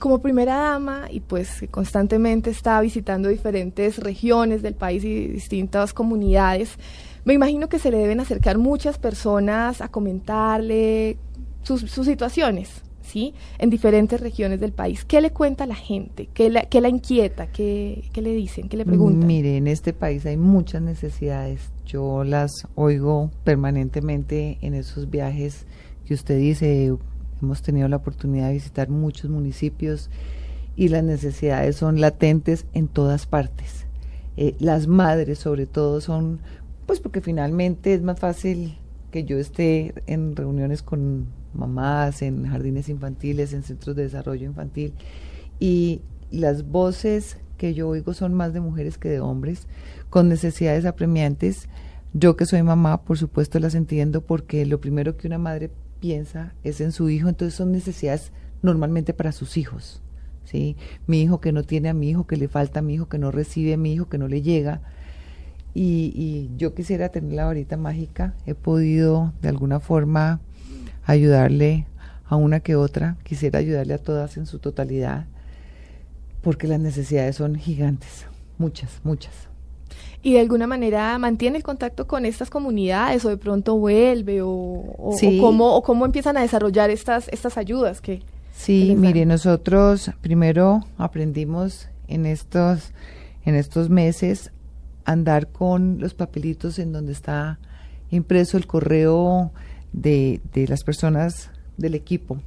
[0.00, 6.76] como primera dama y pues constantemente está visitando diferentes regiones del país y distintas comunidades,
[7.24, 11.18] me imagino que se le deben acercar muchas personas a comentarle
[11.62, 13.34] sus, situaciones, ¿sí?
[13.58, 15.04] En diferentes regiones del país.
[15.04, 16.28] ¿Qué le cuenta la gente?
[16.32, 17.48] ¿Qué la, inquieta?
[17.48, 18.68] ¿Qué, ¿Qué, le dicen?
[18.68, 19.26] ¿Qué le preguntan?
[19.26, 21.70] Mire, en este país hay muchas necesidades.
[21.84, 25.66] Yo las oigo permanentemente en esos viajes
[26.06, 26.96] que usted dice,
[27.42, 30.10] Hemos tenido la oportunidad de visitar muchos municipios
[30.76, 33.86] y las necesidades son latentes en todas partes.
[34.36, 36.40] Eh, las madres sobre todo son,
[36.86, 38.78] pues porque finalmente es más fácil
[39.10, 44.94] que yo esté en reuniones con mamás, en jardines infantiles, en centros de desarrollo infantil
[45.58, 49.66] y las voces que yo oigo son más de mujeres que de hombres
[50.08, 51.68] con necesidades apremiantes.
[52.12, 56.52] Yo que soy mamá, por supuesto las entiendo porque lo primero que una madre piensa
[56.64, 60.02] es en su hijo, entonces son necesidades normalmente para sus hijos.
[60.44, 60.76] ¿sí?
[61.06, 63.18] Mi hijo que no tiene a mi hijo, que le falta a mi hijo, que
[63.18, 64.80] no recibe a mi hijo, que no le llega.
[65.74, 68.34] Y, y yo quisiera tener la varita mágica.
[68.46, 70.40] He podido de alguna forma
[71.04, 71.86] ayudarle
[72.26, 73.16] a una que otra.
[73.22, 75.26] Quisiera ayudarle a todas en su totalidad,
[76.42, 78.26] porque las necesidades son gigantes,
[78.58, 79.49] muchas, muchas
[80.22, 84.48] y de alguna manera mantiene el contacto con estas comunidades o de pronto vuelve o,
[84.50, 88.22] o, cómo, o cómo empiezan a desarrollar estas, estas ayudas que...
[88.52, 92.92] Sí, mire, nosotros primero aprendimos en estos,
[93.46, 94.52] en estos meses
[95.06, 97.58] andar con los papelitos en donde está
[98.10, 99.52] impreso el correo
[99.92, 102.38] de, de las personas del equipo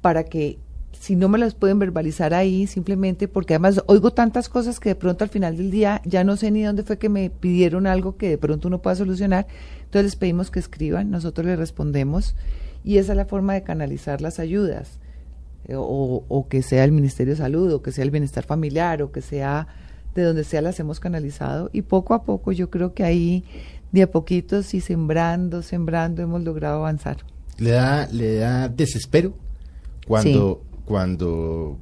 [0.00, 0.58] para que
[1.04, 4.94] si no me las pueden verbalizar ahí, simplemente porque además oigo tantas cosas que de
[4.94, 8.16] pronto al final del día ya no sé ni dónde fue que me pidieron algo
[8.16, 9.46] que de pronto uno pueda solucionar.
[9.80, 12.34] Entonces les pedimos que escriban, nosotros les respondemos
[12.84, 14.98] y esa es la forma de canalizar las ayudas.
[15.66, 19.02] Eh, o, o que sea el Ministerio de Salud, o que sea el Bienestar Familiar,
[19.02, 19.68] o que sea
[20.14, 23.44] de donde sea las hemos canalizado y poco a poco yo creo que ahí
[23.92, 27.18] de a poquitos y sembrando, sembrando hemos logrado avanzar.
[27.58, 29.34] Le da, le da desespero
[30.06, 31.78] cuando cuando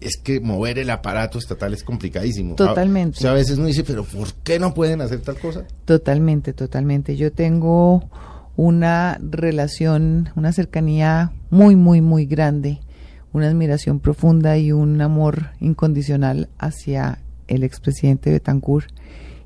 [0.00, 2.54] es que mover el aparato estatal es complicadísimo.
[2.54, 3.18] Totalmente.
[3.18, 5.64] O sea, a veces uno dice, pero ¿por qué no pueden hacer tal cosa?
[5.84, 7.16] Totalmente, totalmente.
[7.16, 8.08] Yo tengo
[8.56, 12.80] una relación, una cercanía muy, muy, muy grande,
[13.32, 17.18] una admiración profunda y un amor incondicional hacia
[17.48, 18.88] el expresidente Betancourt.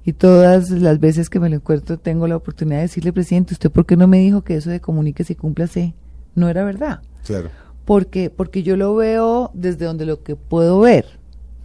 [0.04, 3.70] Y todas las veces que me lo encuentro tengo la oportunidad de decirle, presidente, ¿usted
[3.70, 5.94] por qué no me dijo que eso de comuníquese y cúmplase
[6.34, 7.02] no era verdad?
[7.26, 7.50] Claro
[7.90, 11.06] porque, porque yo lo veo desde donde lo que puedo ver,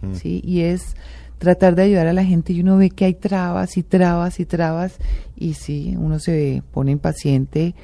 [0.02, 0.14] mm.
[0.14, 0.42] ¿sí?
[0.44, 0.96] Y es
[1.38, 4.44] tratar de ayudar a la gente y uno ve que hay trabas y trabas y
[4.44, 4.96] trabas
[5.36, 7.76] y sí, uno se pone impaciente,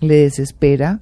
[0.00, 0.98] le desespera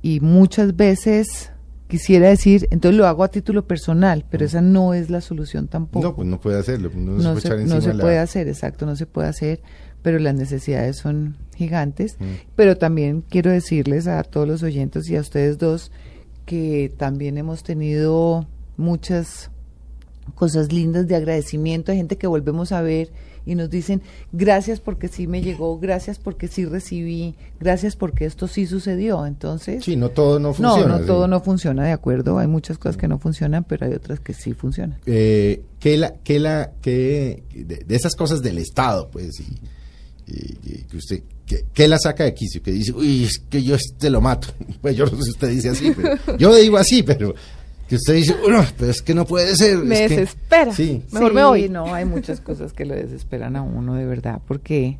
[0.00, 1.50] y muchas veces
[1.88, 4.46] quisiera decir, entonces lo hago a título personal, pero mm.
[4.46, 6.06] esa no es la solución tampoco.
[6.06, 9.60] No, pues no puede hacerlo, no, se, puede hacer, exacto, no se puede hacer,
[10.02, 12.16] pero las necesidades son gigantes.
[12.20, 12.24] Mm.
[12.54, 15.90] Pero también quiero decirles a todos los oyentes y a ustedes dos
[16.48, 18.46] que también hemos tenido
[18.78, 19.50] muchas
[20.34, 23.10] cosas lindas de agradecimiento, hay gente que volvemos a ver
[23.44, 24.00] y nos dicen
[24.32, 29.26] gracias porque sí me llegó, gracias porque sí recibí, gracias porque esto sí sucedió.
[29.26, 30.86] Entonces, sí, no todo no funciona.
[30.86, 32.38] No, no todo no funciona, de acuerdo.
[32.38, 34.98] Hay muchas cosas que no funcionan, pero hay otras que sí funcionan.
[35.04, 39.54] Eh, ¿qué la, qué la, qué de, esas cosas del Estado, pues, y,
[40.90, 41.22] que usted
[41.72, 42.62] ¿Qué, la saca de quicio?
[42.62, 44.48] Que dice, uy, es que yo este lo mato.
[44.80, 47.34] Pues yo no sé si usted dice así, pero yo digo así, pero
[47.88, 49.78] que usted dice, no, pero es que no puede ser.
[49.78, 50.72] Me desespera.
[50.72, 51.02] sí.
[51.10, 51.68] Mejor me voy.
[51.68, 54.98] No, hay muchas cosas que lo desesperan a uno de verdad, porque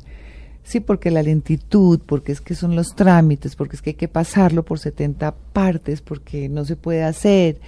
[0.63, 4.07] sí, porque la lentitud, porque es que son los trámites, porque es que hay que
[4.07, 7.59] pasarlo por 70 partes, porque no se puede hacer.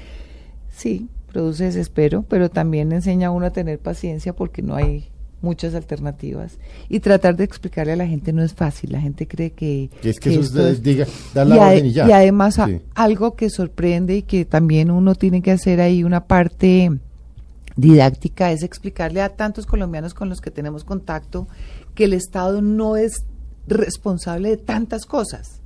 [0.75, 5.75] Sí, produce desespero, pero también enseña a uno a tener paciencia porque no hay muchas
[5.75, 6.57] alternativas
[6.89, 8.91] y tratar de explicarle a la gente no es fácil.
[8.91, 9.89] La gente cree que...
[10.03, 12.07] es que, eso diga, dar la y orden y ya.
[12.07, 12.59] Y además
[12.95, 16.91] algo que sorprende y que también uno tiene que hacer ahí una parte
[17.75, 21.47] didáctica es explicarle a tantos colombianos con los que tenemos contacto
[21.95, 23.23] que el Estado no es
[23.67, 25.61] responsable de tantas cosas.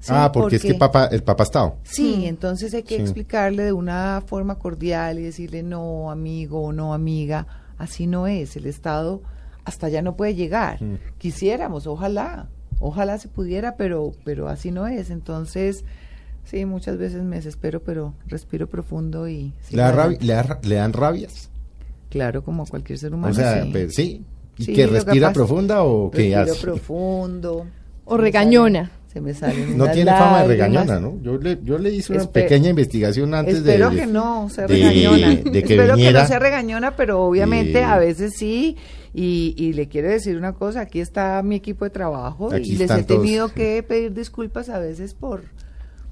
[0.00, 0.12] ¿sí?
[0.14, 1.74] ah, porque, es que papá, el papá está.
[1.84, 3.02] Sí, entonces hay que Sí.
[3.02, 7.46] explicarle de una forma cordial y decirle no, amigo o no, amiga,
[7.78, 8.56] así no es.
[8.56, 9.22] El Estado
[9.64, 10.82] hasta allá no puede llegar.
[10.82, 10.94] Mm.
[11.18, 15.10] Quisiéramos, ojalá, ojalá se pudiera, pero, pero así no es.
[15.10, 15.84] Entonces,
[16.44, 19.52] sí, muchas veces me desespero, pero respiro profundo y...
[19.70, 21.50] ¿Le, da rabia- le, da le dan rabias?
[22.10, 23.32] Claro, como a cualquier ser humano.
[23.32, 23.72] o sea, sí.
[23.90, 24.24] sí.
[24.58, 26.62] ¿Y Sí, que que respira profunda o qué Respiro hace?
[26.62, 27.66] profundo.
[28.06, 28.90] O regañona.
[29.16, 31.18] Se me salen No tiene fama de regañona, ¿no?
[31.22, 33.70] Yo le, yo le hice una Espe- pequeña investigación antes de...
[33.72, 35.28] Espero que no sea regañona.
[35.36, 36.20] de que Espero que viniera.
[36.22, 38.76] no sea regañona, pero obviamente Eh, a veces sí.
[39.14, 42.90] Y, y le quiero decir una cosa, aquí está mi equipo de trabajo y les
[42.90, 43.52] he tenido todos.
[43.52, 45.44] que pedir disculpas a veces por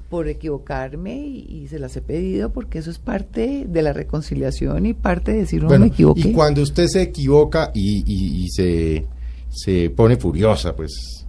[0.08, 4.86] por equivocarme y, y se las he pedido porque eso es parte de la reconciliación
[4.86, 6.20] y parte de decir no Bueno, me equivoqué.
[6.28, 9.06] y cuando usted se equivoca y, y- y se,
[9.50, 11.23] se pone furiosa, pues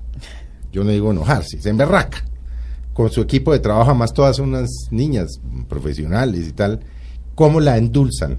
[0.76, 2.18] yo no digo enojarse, se emberraca.
[2.94, 5.40] Con su equipo de trabajo, más todas unas niñas
[5.70, 6.82] profesionales y tal,
[7.34, 8.38] ¿cómo la endulzan?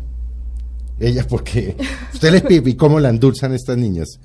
[1.01, 1.77] Ella, porque
[2.13, 4.21] usted les pide, ¿y cómo la endulzan estas niñas?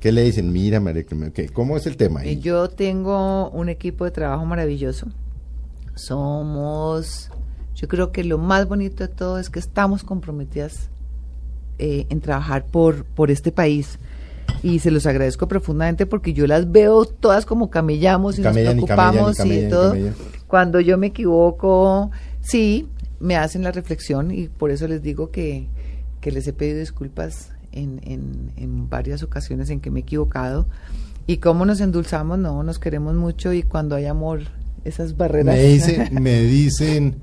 [0.00, 0.50] ¿Qué le dicen?
[0.52, 2.20] Mira, María, Clemen, ¿qué- ¿cómo es el tema?
[2.20, 2.30] ahí?
[2.30, 5.06] Eh, Yo tengo un equipo de trabajo maravilloso.
[5.94, 7.30] Somos,
[7.76, 10.88] yo creo que lo más bonito de todo es que estamos comprometidas
[11.78, 13.98] eh, en trabajar por, por este país.
[14.62, 18.84] Y se los agradezco profundamente porque yo las veo todas como camellamos y Camellan nos
[18.84, 19.94] y preocupamos y, camellan y todo.
[20.46, 22.10] Cuando yo me equivoco,
[22.40, 22.88] sí,
[23.18, 25.66] me hacen la reflexión y por eso les digo que,
[26.20, 30.66] que les he pedido disculpas en, en, en varias ocasiones en que me he equivocado.
[31.26, 34.40] Y cómo nos endulzamos, no, nos queremos mucho y cuando hay amor,
[34.84, 35.54] esas barreras.
[35.54, 37.16] Me dicen, me dicen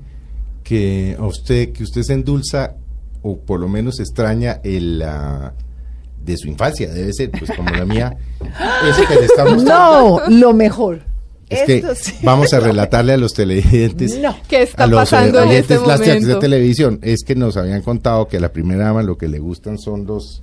[0.62, 2.76] que a usted, que usted se endulza
[3.22, 5.52] o por lo menos extraña el ah,
[6.24, 8.16] de su infancia, debe ser, pues como la mía,
[8.88, 11.02] eso que le estamos no, lo mejor.
[11.48, 12.14] Es que sí.
[12.22, 14.36] vamos a relatarle a los televidentes, No.
[14.48, 18.28] ¿Qué está a los pasando en oyentes este de televisión, es que nos habían contado
[18.28, 20.42] que a la primera dama lo que le gustan son los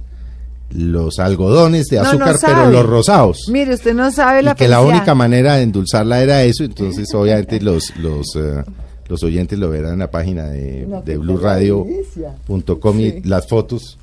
[0.69, 3.47] los algodones de No, no azúcar, pero los rosados.
[3.49, 7.07] Mire, usted no sabe la y que la única manera de endulzarla era eso, entonces
[7.13, 8.63] obviamente los los eh,
[9.07, 13.97] los oyentes lo verán en la página de, No, de blueradio.com y las fotos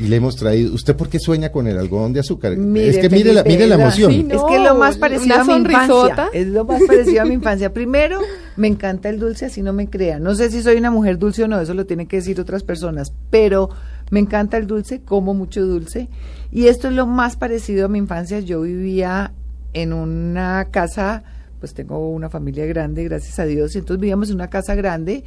[0.00, 0.72] y le hemos traído.
[0.72, 2.56] ¿Usted por qué sueña con el algodón de azúcar?
[2.56, 4.10] Mire, es que mire la, mire la emoción.
[4.10, 4.34] Sí, no.
[4.34, 5.86] es que es lo más una parecido a mi infancia.
[5.86, 6.28] sonrisota.
[6.32, 7.74] Es lo más parecido a mi infancia.
[7.74, 8.18] Primero,
[8.56, 10.22] me encanta el dulce, así no me crean.
[10.22, 12.62] No sé si soy una mujer dulce o no, eso lo tienen que decir otras
[12.62, 13.12] personas.
[13.28, 13.68] Pero
[14.10, 16.08] me encanta el dulce, como mucho dulce.
[16.50, 18.40] Y esto es lo más parecido a mi infancia.
[18.40, 19.32] Yo vivía
[19.74, 21.24] en una casa,
[21.58, 23.74] pues tengo una familia grande, gracias a Dios.
[23.74, 25.24] y Entonces vivíamos en una casa grande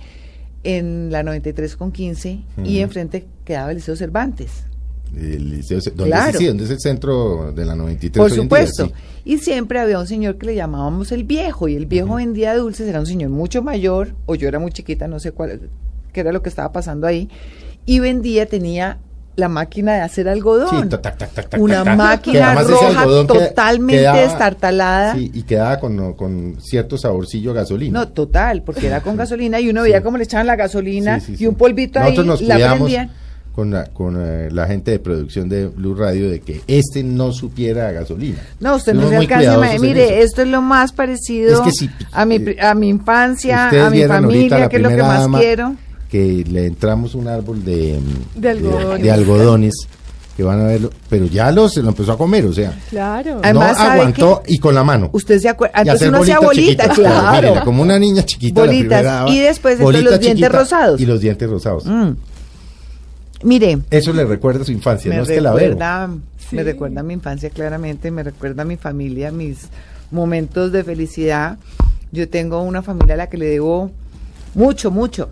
[0.63, 4.63] en la 93 con 15 y enfrente quedaba el Liceo Cervantes.
[5.15, 6.31] El liceo, ¿dónde, Claro.
[6.31, 8.17] es, sí, ¿dónde es el centro de la 93?
[8.19, 8.41] Por día?
[8.41, 8.87] supuesto.
[8.87, 8.93] Sí.
[9.25, 12.87] Y siempre había un señor que le llamábamos el viejo, y el viejo vendía dulces,
[12.87, 15.69] era un señor mucho mayor, o yo era muy chiquita, no sé cuál,
[16.13, 17.29] qué era lo que estaba pasando ahí,
[17.85, 18.97] y vendía, tenía
[19.35, 20.83] la máquina de hacer algodón.
[20.83, 23.95] Sí, tac, tac, tac, una máquina roja queda- totalmente
[24.47, 25.15] destartalada.
[25.15, 27.99] Sí, y quedaba con, con cierto saborcillo a gasolina.
[27.99, 31.45] No, total, porque era con gasolina y uno veía cómo le echaban la gasolina y
[31.47, 33.11] un polvito Nosotros ahí, nos la prendían.
[33.55, 37.31] con, la, con eh, la gente de producción de Blue Radio de que este no
[37.31, 38.39] supiera a gasolina.
[38.59, 39.57] No, usted no se alcanza.
[39.79, 43.69] Mire, esto es lo más parecido Es que si, a, mi, eh, a mi infancia,
[43.69, 45.75] a mi familia, que es lo que más dama quiero.
[46.13, 47.99] Que le entramos un árbol de,
[48.35, 49.01] De algodones.
[49.01, 49.73] de algodones,
[50.37, 53.39] que van a verlo, pero ya lo, se lo empezó a comer, o sea, Claro.
[53.41, 55.09] Además, no ¿sabe aguantó y con la mano.
[55.11, 57.35] Usted se acuerda, uno hacía bolita, claro.
[57.41, 58.61] mírela, como una niña chiquita.
[58.63, 61.01] la primera y después entonces los dientes rosados.
[61.01, 61.85] Y los dientes rosados.
[61.87, 62.11] Mm.
[63.43, 66.55] Mire, Eso le recuerda a su infancia, me no es que la Sí.
[66.55, 69.67] me recuerda a mi infancia claramente, me recuerda a mi familia, mis
[70.11, 71.57] momentos de felicidad.
[72.11, 73.89] Yo tengo una familia a la que le debo
[74.53, 75.29] mucho, mucho,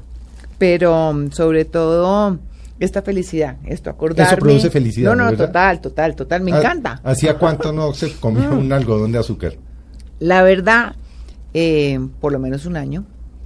[0.62, 2.38] pero mm, sobre todo
[2.80, 4.38] esta felicidad, esto acordarme.
[4.38, 7.02] produce felicidad, No, no, total, total, total, me Ah, encanta.
[7.04, 8.58] ¿Hacía cuánto no se comía Mm.
[8.60, 9.54] un algodón de azúcar?
[10.20, 10.96] La verdad,
[11.56, 13.06] eh, por lo menos un año,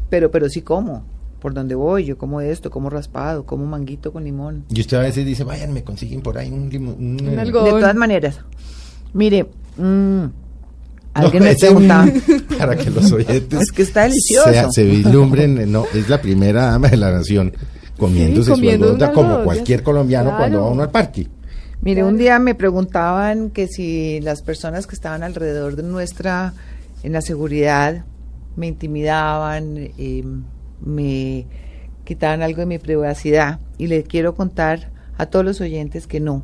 [0.09, 1.05] pero, pero sí como.
[1.39, 4.65] Por donde voy, yo como esto, como raspado, como manguito con limón.
[4.69, 6.95] Y usted a veces dice, vayan, me consiguen por ahí un limón.
[6.99, 7.75] un- Un algodón.
[7.75, 8.41] De todas maneras,
[9.13, 9.47] mire,
[11.21, 12.07] No, me preguntaba,
[12.57, 14.49] para que los oyentes Es que está delicioso.
[14.51, 17.53] Se, se vislumbren, no, es la primera dama de la nación
[17.97, 21.27] comiéndose Sí, comiendo su como algodón, cualquier ya- colombiano cuando va uno al parque.
[21.81, 22.07] mire, Claro.
[22.09, 26.53] un día me preguntaban que si las personas que estaban alrededor de nuestra,
[27.03, 28.03] en la seguridad,
[28.57, 30.23] me intimidaban, eh,
[30.81, 31.45] me
[32.03, 33.59] quitaban algo de mi privacidad.
[33.77, 36.43] Y les quiero contar a todos los oyentes que no,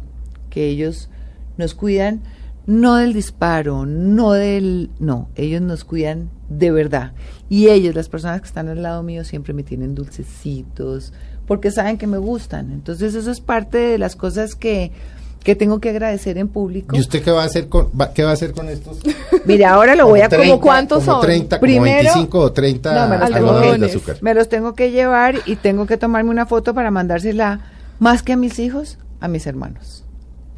[0.50, 1.10] que ellos
[1.58, 2.22] nos cuidan
[2.68, 4.90] no del disparo, no del...
[5.00, 7.12] No, ellos nos cuidan de verdad.
[7.50, 11.14] Y ellos, las personas que están al lado mío, siempre me tienen dulcecitos,
[11.48, 12.72] porque saben que me gustan.
[12.72, 14.92] Entonces eso es parte de las cosas que,
[15.44, 16.96] que tengo que agradecer en público.
[16.96, 19.00] ¿Y usted qué va a hacer con, va- qué va a hacer con estos?
[19.46, 20.30] Mire, ahora lo voy a...
[20.30, 21.22] 30, ¿Cómo cuántos como son?
[21.26, 24.18] 30, como Primero- 25 o 30 No, me los tengo algodones que- de azúcar.
[24.22, 27.60] Me los tengo que llevar y tengo que tomarme una foto para mandársela
[28.00, 30.04] más que a mis hijos, a mis hermanos.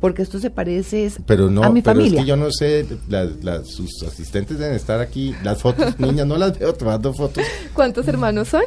[0.04, 2.20] Porque esto se parece Pero no, a mi pero familia.
[2.20, 6.28] es que yo no sé, las, las- sus asistentes deben estar aquí, las fotos, niñas,
[6.28, 7.42] no las veo tomando fotos.
[7.74, 8.64] ¿Cuántos hermanos son?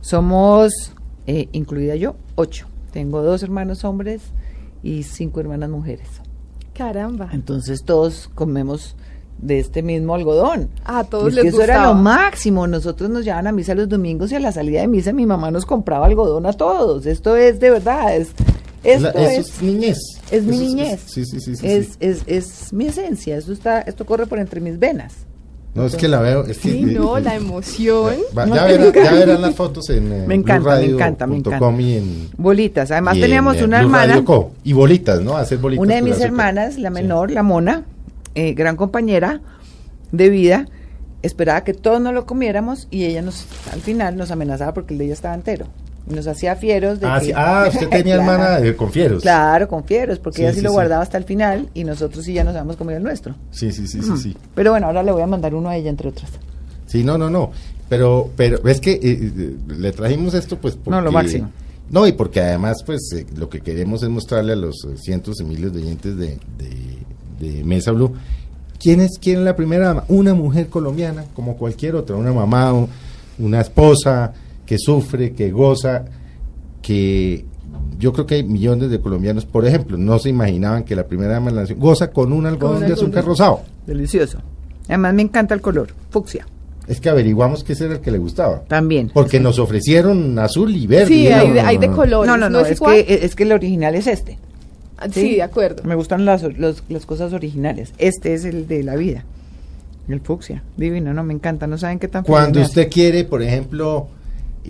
[0.00, 0.92] Somos,
[1.26, 2.66] eh, incluida yo, ocho.
[2.92, 4.22] Tengo dos hermanos hombres
[4.84, 6.06] y cinco hermanas mujeres.
[6.74, 7.28] Caramba.
[7.32, 8.94] Entonces todos comemos
[9.38, 10.68] de este mismo algodón.
[10.84, 11.94] A todos es les que eso era gustaba.
[11.96, 12.66] lo máximo.
[12.68, 15.50] Nosotros nos llevaban a misa los domingos y a la salida de misa mi mamá
[15.50, 17.04] nos compraba algodón a todos.
[17.06, 18.30] Esto es de verdad, es,
[18.92, 19.98] esto La- eso es, es niñez.
[20.30, 21.00] es mi Eso niñez.
[21.06, 21.56] sí, sí, sí.
[21.56, 21.92] sí, es, sí.
[22.00, 23.36] es, es mi esencia.
[23.36, 25.14] Esto está, esto corre por entre mis venas.
[25.74, 26.44] No, es que la veo.
[26.44, 28.14] Es que, Sí, no, la emoción.
[28.36, 29.10] Va- No, ya, me verán, encanta.
[29.12, 32.28] ya verán las fotos en eh, Me encanta, me encanta, me blueradio.com y en.
[32.36, 32.90] Bolitas.
[32.90, 34.24] Además y teníamos eh, una Blue hermana.
[34.24, 34.52] Co.
[34.64, 35.36] Y bolitas, ¿no?
[35.36, 35.84] Hacer bolitas.
[35.84, 36.94] Una de mis hermanas, la Sí.
[36.94, 37.84] menor, la mona,
[38.34, 39.40] eh, gran compañera
[40.10, 40.66] de vida,
[41.22, 44.98] esperaba que todos nos lo comiéramos y ella nos, al final nos amenazaba porque el
[44.98, 45.66] de ella estaba entero.
[46.10, 47.32] Y nos hacía fieros de Ah, que- sí.
[47.36, 48.32] ah, usted tenía Claro.
[48.32, 49.22] hermana de confieros.
[49.22, 52.24] Claro, con fieros, porque Sí, ella sí, sí, lo guardaba hasta el final y nosotros
[52.24, 53.34] sí ya nos habíamos comido el nuestro.
[53.50, 54.36] Sí, sí, sí, sí, sí.
[54.54, 56.30] Pero bueno, ahora le voy a mandar uno a ella, entre otras.
[56.86, 57.50] Sí, no, no, no.
[57.88, 61.50] Pero, pero es que eh, eh, le trajimos esto, pues, porque, No, lo máximo.
[61.90, 65.36] No, y porque además, pues, eh, lo que queremos es mostrarle a los eh, cientos
[65.36, 68.12] de miles de oyentes de, de, de Mesa Blue.
[68.78, 70.04] ¿Quién es, ¿Quién es la primera dama?
[70.08, 72.74] Una mujer colombiana, como cualquier otra, una mamá,
[73.38, 74.32] una esposa
[74.68, 76.04] que sufre, que goza,
[76.82, 77.46] que
[77.98, 81.32] yo creo que hay millones de colombianos, por ejemplo, no se imaginaban que la primera
[81.32, 83.04] dama de la nación goza con un algodón de algodón.
[83.06, 83.60] azúcar rosado.
[83.86, 84.38] Delicioso.
[84.88, 86.46] Además me encanta el color, fucsia.
[86.86, 88.60] Es que averiguamos que ese era el que le gustaba.
[88.68, 89.10] También.
[89.12, 91.06] Porque nos ofrecieron azul y verde.
[91.06, 91.96] Sí, y hay no, de, no, hay de no.
[91.96, 92.26] colores.
[92.30, 94.38] No, no, no, es, que, es que el original es este.
[94.98, 95.82] Ah, sí, de acuerdo.
[95.84, 97.92] Me gustan las, los- las cosas originales.
[97.98, 99.24] Este es el de la vida.
[100.08, 100.62] El fucsia.
[100.76, 101.66] Divino, no, me encanta.
[101.66, 104.08] No saben qué tan Cuando usted quiere, por ejemplo,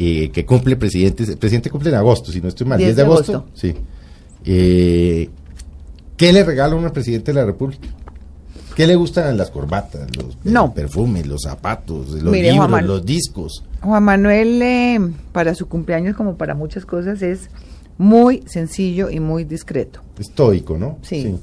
[0.00, 2.97] eh, que cumple presidente, el presidente cumple en agosto, si no estoy mal, 10 10
[2.97, 3.33] de agosto.
[3.38, 3.50] agosto.
[3.55, 3.75] Sí.
[4.45, 5.28] Eh,
[6.17, 7.88] ¿Qué le regala uno al presidente de la República?
[8.76, 10.73] ¿Qué le gustan las corbatas, los No.
[10.73, 13.64] perfumes, los zapatos, los Mire, libros, Juan los discos?
[13.81, 15.00] Juan Manuel, eh,
[15.33, 17.50] para su cumpleaños, como para muchas cosas, es
[17.97, 20.00] muy sencillo y muy discreto.
[20.17, 20.99] Estoico, ¿no?
[21.02, 21.37] Sí.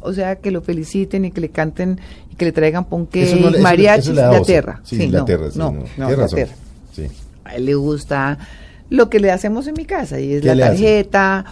[0.00, 3.36] O sea, que lo feliciten y que le canten y que le traigan ponque Eso
[3.50, 4.14] no mariachis
[4.46, 4.80] tierra.
[4.84, 5.84] Sí, la tierra, sí, no, no.
[5.96, 6.38] no, razón.
[6.94, 7.06] Sí.
[7.44, 8.38] A él le gusta
[8.92, 11.44] lo que le hacemos en mi casa y es ¿Qué la tarjeta.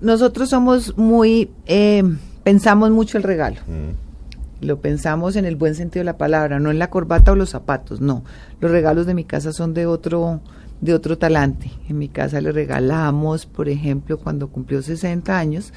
[0.00, 2.02] Nosotros somos muy, eh,
[2.44, 3.56] pensamos mucho el regalo.
[3.66, 4.64] Mm.
[4.64, 7.50] Lo pensamos en el buen sentido de la palabra, no en la corbata o los
[7.50, 8.24] zapatos, no.
[8.60, 10.40] Los regalos de mi casa son de otro,
[10.80, 11.70] de otro talante.
[11.88, 15.72] En mi casa le regalamos, por ejemplo, cuando cumplió 60 años,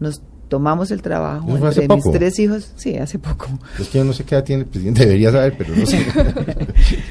[0.00, 3.46] nos tomamos el trabajo ¿Eso fue hace entre mis tres hijos, sí, hace poco.
[3.78, 6.04] Es que yo no sé qué edad tiene el presidente, debería saber, pero no sé.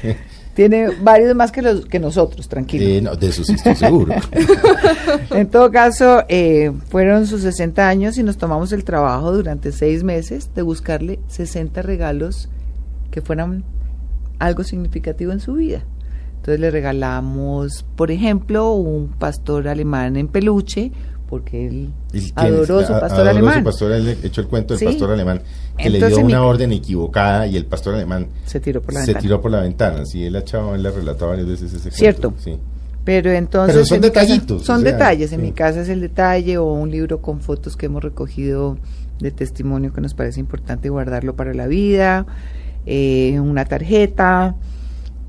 [0.54, 2.86] Tiene varios más que los que nosotros, tranquilo.
[2.86, 4.14] Eh, no, de eso sí estoy seguro.
[5.30, 10.04] En todo caso, eh, fueron sus 60 años y nos tomamos el trabajo durante seis
[10.04, 12.48] meses de buscarle 60 regalos
[13.10, 13.64] que fueran
[14.38, 15.84] algo significativo en su vida.
[16.36, 20.92] Entonces le regalamos, por ejemplo, un pastor alemán en peluche,
[21.28, 22.32] porque él ¿Y quién es?
[22.36, 23.58] adoró su A- pastor adoró alemán.
[23.58, 24.84] su pastor, él echó el cuento del Sí.
[24.86, 25.42] pastor alemán
[25.76, 29.00] que le dio mi- una orden equivocada y el pastor alemán Se tiró por la
[29.00, 29.22] se ventana.
[29.22, 30.06] tiró por la ventana.
[30.06, 30.40] Sí, él ha
[30.74, 31.96] él relatado varias veces ese cuento.
[31.96, 32.34] Cierto.
[32.38, 32.58] Sí.
[33.04, 33.74] Pero entonces.
[33.74, 35.32] Pero son en mi casa- detallitos, son o sea, detalles.
[35.32, 35.46] En sí.
[35.46, 38.78] mi casa es el detalle o un libro con fotos que hemos recogido
[39.20, 42.26] de testimonio que nos parece importante guardarlo para la vida,
[42.86, 44.54] eh, una tarjeta,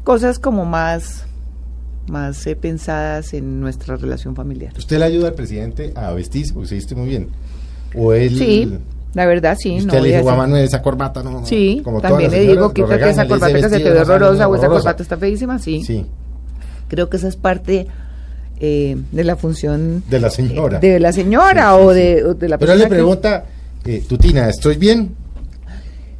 [0.03, 1.25] cosas como más,
[2.07, 4.73] más eh, pensadas en nuestra relación familiar.
[4.77, 7.29] ¿Usted le ayuda al presidente a vestirse porque se viste muy bien?
[7.95, 8.37] ¿O él...
[8.37, 8.71] Sí,
[9.13, 9.69] la verdad sí.
[9.69, 11.31] y no usted le voy a Manuel, esa corbata no...
[11.31, 14.47] no", Sí, como también le digo, quítate esa corbata que se te "Vestido ve horrorosa
[14.47, 14.81] o esa horrorosa".
[14.83, 15.83] corbata está feísima, sí.
[15.83, 16.05] Sí,
[16.89, 17.87] Creo que esa es parte
[18.59, 20.79] eh, de la función de la señora.
[20.79, 22.89] de la señora Sí, sí, o, de, o de la Pero él persona le que-
[22.95, 23.45] pregunta,
[23.85, 25.15] eh, Tutina, ¿estoy bien?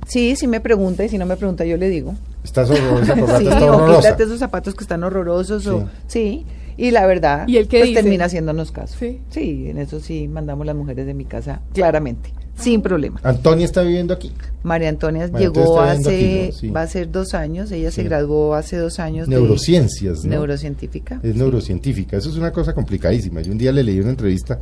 [0.07, 2.15] Sí, sí me pregunta y si no me pregunta yo le digo.
[2.45, 4.01] ¿Estás horror- esa corbata sí, está o horrorosa?
[4.01, 6.45] quítate esos zapatos que están horrorosos o sí.
[6.77, 8.01] Y la verdad, ¿Y él qué pues dice?
[8.01, 8.95] termina haciéndonos caso.
[8.99, 9.19] Sí.
[9.29, 13.19] Sí, en eso sí mandamos las mujeres de mi casa claramente, sin problema.
[13.23, 14.33] Antonia está viviendo aquí.
[14.63, 16.59] María Antonia María llegó hace, viviendo aquí, ¿no?
[16.59, 16.69] Sí.
[16.71, 18.07] va a ser dos años, ella se Sí.
[18.07, 20.31] graduó hace dos años de Neurociencias, ¿no?
[20.31, 21.21] neurocientífica.
[21.23, 22.17] Es neurocientífica.
[22.17, 23.41] Eso es una cosa complicadísima.
[23.41, 24.59] Yo un día le leí una entrevista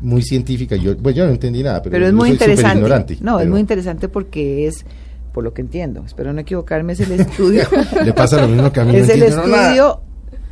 [0.00, 0.74] muy científica.
[0.76, 2.78] Yo, pues yo no entendí nada, pero, Pero es muy interesante.
[2.78, 4.86] ignorante, no, es muy interesante porque es,
[5.32, 7.64] por lo que entiendo, espero no equivocarme, es el estudio,
[8.04, 8.94] Le pasa lo mismo que a mí.
[8.96, 9.20] es no el
[9.50, 9.62] nada.
[9.68, 10.00] estudio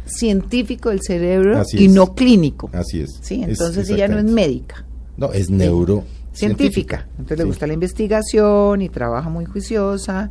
[0.06, 1.92] científico del cerebro Así y es.
[1.92, 2.70] no clínico.
[2.72, 3.18] Así es.
[3.22, 4.84] Sí, Es entonces ella no es médica,
[5.16, 7.06] No, es neuro científica.
[7.12, 10.30] Entonces le gusta la investigación y trabaja muy juiciosa.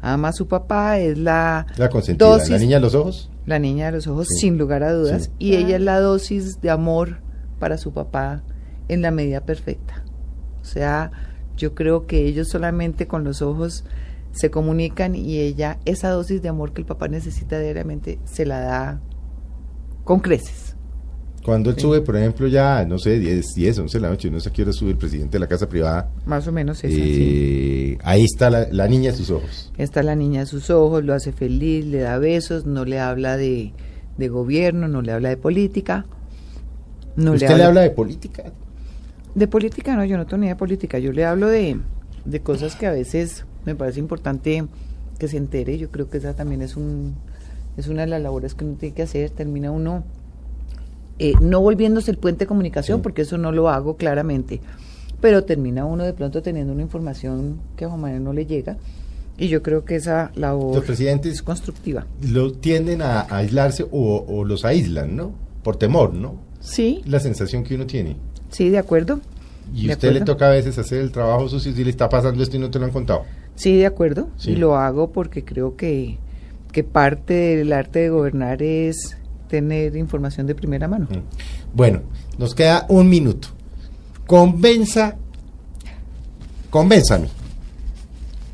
[0.00, 2.26] Ama a su papá, es la La consentida.
[2.28, 3.30] dosis, La niña de los ojos.
[3.46, 4.40] la niña de los ojos, Sí.
[4.40, 5.24] sin lugar a dudas.
[5.24, 5.30] Sí.
[5.38, 7.18] Y ella es la dosis de amor
[7.60, 8.42] para su papá
[8.88, 10.02] en la medida perfecta.
[10.60, 11.12] O sea,
[11.56, 13.84] yo creo que ellos solamente con los ojos
[14.32, 18.60] se comunican y ella, esa dosis de amor que el papá necesita diariamente, se la
[18.60, 19.00] da
[20.04, 20.74] con creces.
[21.44, 21.82] Cuando él Sí.
[21.82, 24.52] sube, por ejemplo, ya, no sé, 10, 10 11 de la noche, no sé a
[24.52, 26.08] qué hora sube el presidente de la casa privada.
[26.24, 27.00] Más o menos es así.
[27.94, 29.72] eh, ahí está la, la niña de sus ojos.
[29.76, 33.36] Está la niña a sus ojos, lo hace feliz, le da besos, no le habla
[33.36, 33.72] de,
[34.18, 36.06] de gobierno, no le habla de política.
[37.16, 38.44] No ¿Usted le habla de política?
[39.34, 41.78] De política no, yo no tengo ni idea de política, yo le hablo de,
[42.24, 44.64] de cosas que a veces me parece importante
[45.18, 47.14] que se entere, yo creo que esa también es un
[47.76, 50.04] es una de las labores que uno tiene que hacer, termina uno
[51.18, 53.02] eh, no volviéndose el puente de comunicación, Sí.
[53.02, 54.60] porque eso no lo hago claramente,
[55.22, 58.76] pero termina uno de pronto teniendo una información que a Juan Manuel no le llega,
[59.38, 62.06] y yo creo que esa labor Los presidentes es constructiva.
[62.30, 65.32] lo tienden a, a aislarse o, o los aíslan, ¿no?
[65.62, 66.36] Por temor, ¿no?
[66.60, 68.16] Sí, La sensación que uno tiene.
[68.52, 69.20] Sí, de acuerdo.
[69.74, 72.42] Y De usted le toca a veces hacer el trabajo sucio si le está pasando
[72.42, 73.24] esto y no te lo han contado.
[73.56, 74.28] Sí, de acuerdo.
[74.36, 74.52] Sí.
[74.52, 76.18] Y lo hago porque creo que,
[76.70, 79.16] que parte del arte de gobernar es
[79.48, 81.06] tener información de primera mano.
[81.10, 81.76] Mm.
[81.76, 82.02] Bueno,
[82.38, 83.48] nos queda un minuto.
[84.26, 85.16] Convenza,
[86.70, 87.28] convénzame,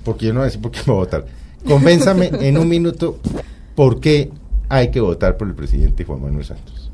[0.05, 1.27] porque yo no voy a decir por qué me voy a votar.
[1.67, 3.19] Convénzame en un minuto
[3.77, 4.31] por qué
[4.69, 6.88] hay que votar por el presidente Juan Manuel Santos.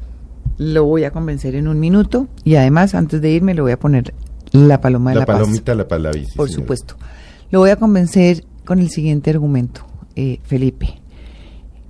[0.58, 3.78] Lo voy a convencer en un minuto y además antes de irme le voy a
[3.78, 4.14] poner
[4.52, 5.36] la paloma de la, La paz.
[5.40, 6.18] palomita, la palabra.
[6.20, 6.62] sí, Por señora.
[6.62, 6.96] supuesto.
[7.50, 9.82] Lo voy a convencer con el siguiente argumento,
[10.16, 11.00] eh, Felipe.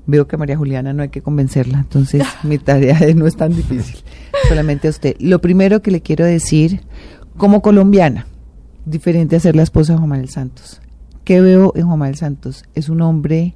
[0.07, 3.55] Veo que a María Juliana no hay que convencerla, entonces mi tarea no es tan
[3.55, 3.97] difícil.
[4.49, 5.17] Solamente a usted.
[5.21, 6.81] Lo primero que le quiero decir,
[7.37, 8.27] como colombiana,
[8.87, 10.81] diferente a ser la esposa de Juan Manuel Santos.
[11.25, 12.65] ¿Qué veo en Juan Manuel Santos?
[12.75, 13.55] Es un hombre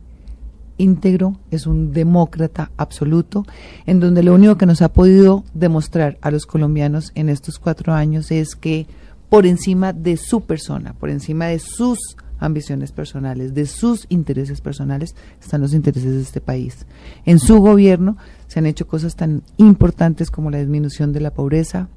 [0.79, 3.45] íntegro, es un demócrata absoluto,
[3.87, 7.93] en donde lo único que nos ha podido demostrar a los colombianos en estos cuatro
[7.93, 8.87] años es que
[9.29, 11.99] por encima de su persona, por encima de sus
[12.39, 16.87] ambiciones personales, de sus intereses personales, están los intereses de este país.
[17.27, 21.89] En su gobierno se han hecho cosas tan importantes como la disminución de la pobreza,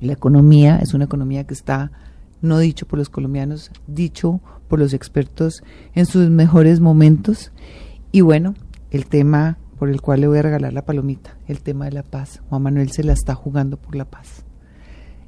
[0.00, 1.90] la economía es una economía que está,
[2.40, 5.62] no dicho por los colombianos, dicho por los expertos
[5.94, 7.50] en sus mejores momentos.
[8.10, 8.54] Y bueno,
[8.90, 12.02] el tema por el cual le voy a regalar la palomita, el tema de la
[12.02, 12.42] paz.
[12.48, 14.44] Juan Manuel se la está jugando por la paz.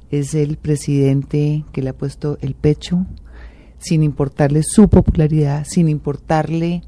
[0.09, 3.05] Es el presidente que le ha puesto el pecho,
[3.77, 6.81] sin importarle su popularidad, sin importarle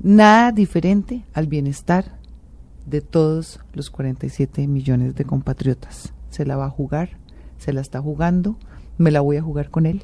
[0.00, 2.18] nada diferente al bienestar
[2.86, 6.12] de todos los 47 millones de compatriotas.
[6.28, 7.18] Se la va a jugar,
[7.58, 8.56] se la está jugando,
[8.98, 10.02] me la voy a jugar con él.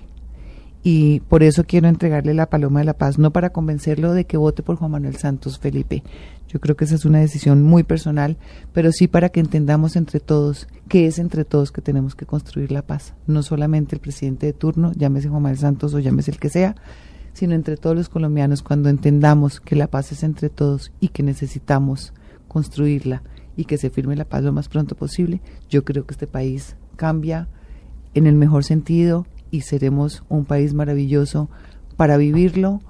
[0.88, 4.36] Y por eso quiero entregarle la paloma de la paz, no para convencerlo de que
[4.36, 6.04] vote por Juan Manuel Santos Felipe.
[6.46, 8.36] Yo creo que esa es una decisión muy personal,
[8.72, 12.70] pero sí para que entendamos entre todos que es entre todos que tenemos que construir
[12.70, 13.14] la paz.
[13.26, 16.76] No solamente el presidente de turno, llámese Juan Manuel Santos o llámese el que sea,
[17.32, 21.24] sino entre todos los colombianos cuando entendamos que la paz es entre todos y que
[21.24, 22.12] necesitamos
[22.46, 23.24] construirla
[23.56, 26.76] y que se firme la paz lo más pronto posible, yo creo que este país
[26.94, 27.48] cambia
[28.14, 31.48] en el mejor sentido y seremos un país maravilloso
[31.96, 32.80] para vivirlo,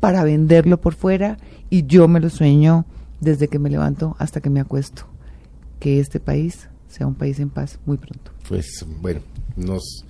[0.00, 1.38] para venderlo por fuera
[1.70, 2.84] y yo me lo sueño
[3.20, 5.06] desde que me levanto hasta que me acuesto,
[5.80, 8.30] que este país sea un país en paz muy pronto.
[8.48, 9.20] Pues bueno,
[9.56, 10.04] nos,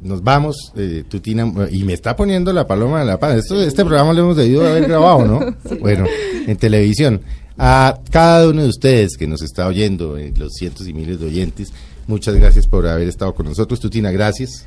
[0.00, 3.38] nos vamos, eh, Tutina, y me está poniendo la paloma de la paz.
[3.38, 5.56] Esto, este programa lo hemos debido haber grabado, ¿no?
[5.80, 6.04] Bueno,
[6.46, 7.20] en televisión.
[7.56, 11.26] A cada uno de ustedes que nos está oyendo, eh, los cientos y miles de
[11.26, 11.72] oyentes,
[12.06, 13.80] muchas gracias por haber estado con nosotros.
[13.80, 14.66] Tutina, gracias.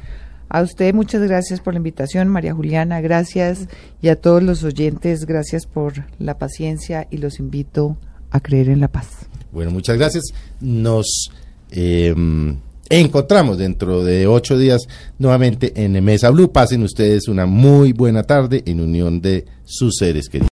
[0.50, 3.68] A usted muchas gracias por la invitación, María Juliana, gracias
[4.02, 7.98] y a todos los oyentes, gracias por la paciencia y los invito
[8.32, 9.28] a creer en la paz.
[9.52, 10.26] Bueno, muchas gracias.
[10.62, 11.32] Nos
[11.72, 12.14] eh,
[12.90, 14.88] encontramos dentro de ocho días
[15.20, 16.52] nuevamente en Mesa Blue.
[16.52, 20.46] Pasen ustedes una muy buena tarde en unión de sus seres queridos.